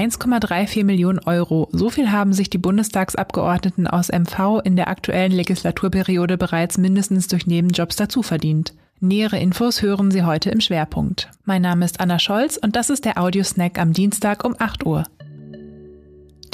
1,34 0.00 0.84
Millionen 0.84 1.18
Euro. 1.18 1.68
So 1.72 1.90
viel 1.90 2.10
haben 2.10 2.32
sich 2.32 2.48
die 2.48 2.56
Bundestagsabgeordneten 2.56 3.86
aus 3.86 4.08
MV 4.08 4.60
in 4.64 4.74
der 4.74 4.88
aktuellen 4.88 5.32
Legislaturperiode 5.32 6.38
bereits 6.38 6.78
mindestens 6.78 7.28
durch 7.28 7.46
Nebenjobs 7.46 7.96
dazu 7.96 8.22
verdient. 8.22 8.72
Nähere 9.00 9.38
Infos 9.38 9.82
hören 9.82 10.10
Sie 10.10 10.22
heute 10.22 10.48
im 10.50 10.62
Schwerpunkt. 10.62 11.30
Mein 11.44 11.60
Name 11.60 11.84
ist 11.84 12.00
Anna 12.00 12.18
Scholz 12.18 12.56
und 12.56 12.76
das 12.76 12.88
ist 12.88 13.04
der 13.04 13.20
Audiosnack 13.20 13.78
am 13.78 13.92
Dienstag 13.92 14.42
um 14.42 14.54
8 14.58 14.86
Uhr. 14.86 15.04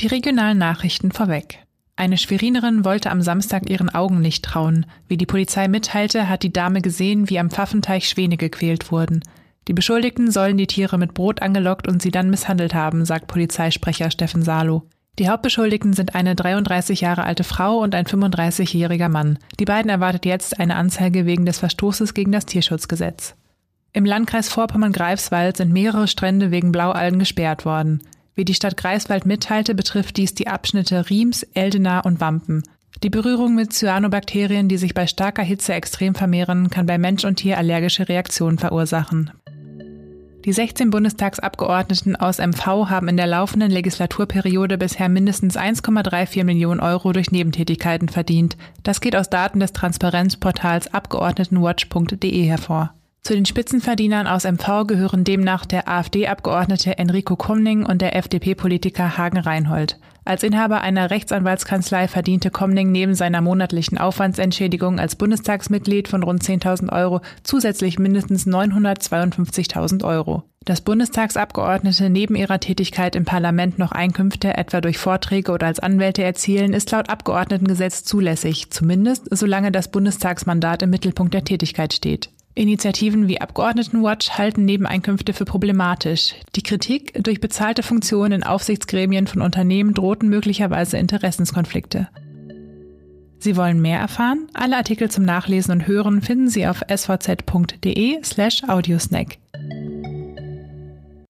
Die 0.01 0.09
regionalen 0.09 0.59
Nachrichten 0.59 1.13
vorweg. 1.13 1.61
Eine 1.95 2.19
Schwerinerin 2.19 2.85
wollte 2.85 3.13
am 3.13 3.23
Samstag 3.23 3.71
ihren 3.71 3.95
Augen 3.95 4.21
nicht 4.21 4.45
trauen. 4.45 4.87
Wie 5.07 5.17
die 5.17 5.25
Polizei 5.25 5.69
mitteilte, 5.69 6.29
hat 6.29 6.43
die 6.43 6.53
Dame 6.53 6.83
gesehen, 6.83 7.31
wie 7.31 7.39
am 7.39 7.51
Pfaffenteich 7.51 8.09
Schwäne 8.09 8.37
gequält 8.37 8.91
wurden. 8.91 9.23
Die 9.69 9.73
Beschuldigten 9.73 10.31
sollen 10.31 10.57
die 10.57 10.69
Tiere 10.69 10.97
mit 10.97 11.15
Brot 11.15 11.43
angelockt 11.43 11.89
und 11.89 12.01
sie 12.01 12.11
dann 12.11 12.31
misshandelt 12.31 12.75
haben, 12.75 13.05
sagt 13.05 13.27
Polizeisprecher 13.27 14.11
Steffen 14.11 14.43
Salo. 14.43 14.85
Die 15.19 15.29
Hauptbeschuldigten 15.29 15.93
sind 15.95 16.15
eine 16.15 16.35
33 16.35 17.01
Jahre 17.01 17.25
alte 17.25 17.43
Frau 17.43 17.79
und 17.79 17.95
ein 17.95 18.05
35-jähriger 18.05 19.09
Mann. 19.09 19.39
Die 19.59 19.65
beiden 19.65 19.91
erwartet 19.91 20.27
jetzt 20.27 20.61
eine 20.61 20.77
Anzeige 20.77 21.25
wegen 21.25 21.47
des 21.47 21.59
Verstoßes 21.59 22.13
gegen 22.13 22.33
das 22.33 22.47
Tierschutzgesetz. 22.47 23.35
Im 23.95 24.05
Landkreis 24.05 24.51
Vorpommern-Greifswald 24.51 25.57
sind 25.57 25.73
mehrere 25.73 26.07
Strände 26.07 26.51
wegen 26.51 26.71
Blaualgen 26.71 27.19
gesperrt 27.19 27.65
worden. 27.65 28.03
Wie 28.35 28.45
die 28.45 28.53
Stadt 28.55 28.77
Greifswald 28.77 29.25
mitteilte, 29.25 29.75
betrifft 29.75 30.19
dies 30.19 30.35
die 30.35 30.49
Abschnitte 30.49 31.09
Riems, 31.09 31.45
Eldena 31.55 32.01
und 32.01 32.21
Wampen. 32.21 32.63
Die 33.03 33.11
Berührung 33.11 33.55
mit 33.55 33.73
Cyanobakterien, 33.73 34.69
die 34.69 34.77
sich 34.77 34.93
bei 34.93 35.07
starker 35.07 35.43
Hitze 35.43 35.73
extrem 35.73 36.15
vermehren, 36.15 36.69
kann 36.69 36.85
bei 36.85 36.99
Mensch 36.99 37.25
und 37.25 37.37
Tier 37.37 37.57
allergische 37.57 38.09
Reaktionen 38.09 38.59
verursachen. 38.59 39.31
Die 40.47 40.53
16 40.53 40.91
Bundestagsabgeordneten 40.91 42.15
aus 42.15 42.39
MV 42.39 42.89
haben 42.89 43.09
in 43.09 43.17
der 43.17 43.27
laufenden 43.27 43.69
Legislaturperiode 43.69 44.79
bisher 44.79 45.09
mindestens 45.09 45.59
1,34 45.59 46.45
Millionen 46.45 46.79
Euro 46.79 47.13
durch 47.13 47.33
Nebentätigkeiten 47.33 48.09
verdient. 48.09 48.57
Das 48.85 49.01
geht 49.01 49.17
aus 49.17 49.29
Daten 49.29 49.59
des 49.59 49.73
Transparenzportals 49.73 50.95
Abgeordnetenwatch.de 50.95 52.45
hervor. 52.45 52.96
Zu 53.27 53.35
den 53.35 53.45
Spitzenverdienern 53.45 54.29
aus 54.29 54.45
MV 54.45 54.87
gehören 54.87 55.25
demnach 55.25 55.67
der 55.67 55.89
AfD-Abgeordnete 55.89 56.97
Enrico 56.97 57.35
Komning 57.35 57.85
und 57.85 58.01
der 58.01 58.15
FDP-Politiker 58.15 59.19
Hagen 59.19 59.39
Reinhold. 59.39 59.99
Als 60.25 60.45
Inhaber 60.45 60.81
einer 60.83 61.11
Rechtsanwaltskanzlei 61.11 62.07
verdiente 62.07 62.53
Komning 62.53 62.93
neben 62.93 63.17
seiner 63.17 63.41
monatlichen 63.41 63.99
Aufwandsentschädigung 63.99 65.01
als 65.01 65.17
Bundestagsmitglied 65.17 66.07
von 66.07 66.23
rund 66.23 66.45
10.000 66.45 66.93
Euro 66.93 67.21
zusätzlich 67.43 67.99
mindestens 67.99 68.47
952.000 68.47 70.05
Euro. 70.05 70.45
Dass 70.65 70.83
Bundestagsabgeordnete 70.83 72.11
neben 72.11 72.37
ihrer 72.37 72.61
Tätigkeit 72.61 73.17
im 73.17 73.25
Parlament 73.25 73.77
noch 73.77 73.91
Einkünfte 73.91 74.57
etwa 74.57 74.81
durch 74.81 74.99
Vorträge 74.99 75.51
oder 75.51 75.67
als 75.67 75.81
Anwälte 75.81 76.23
erzielen, 76.23 76.73
ist 76.73 76.93
laut 76.93 77.11
Abgeordnetengesetz 77.11 78.05
zulässig, 78.05 78.71
zumindest 78.71 79.27
solange 79.37 79.73
das 79.73 79.91
Bundestagsmandat 79.91 80.83
im 80.83 80.91
Mittelpunkt 80.91 81.35
der 81.35 81.43
Tätigkeit 81.43 81.93
steht. 81.93 82.31
Initiativen 82.57 83.29
wie 83.29 83.39
Abgeordnetenwatch 83.39 84.31
halten 84.31 84.65
Nebeneinkünfte 84.65 85.35
für 85.35 85.45
problematisch. 85.45 86.35
Die 86.55 86.63
Kritik 86.63 87.13
durch 87.23 87.39
bezahlte 87.39 87.83
Funktionen 87.83 88.33
in 88.33 88.45
Aufsichtsgremien 88.45 89.27
von 89.27 89.43
Unternehmen 89.43 89.93
drohten 89.93 90.31
möglicherweise 90.31 90.97
Interessenskonflikte. 90.97 92.09
Sie 93.39 93.57
wollen 93.57 93.83
mehr 93.83 94.01
erfahren? 94.01 94.49
Alle 94.55 94.79
Artikel 94.79 95.11
zum 95.11 95.27
Nachlesen 95.27 95.71
und 95.71 95.87
Hören 95.87 96.23
finden 96.23 96.49
Sie 96.49 96.67
auf 96.67 96.81
svz.de 96.89 98.25
slash 98.25 98.65
audiosnack. 98.65 99.37